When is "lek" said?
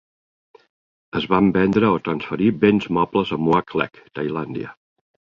3.83-4.01